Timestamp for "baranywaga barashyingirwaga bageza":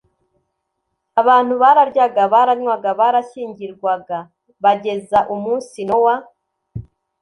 2.33-5.19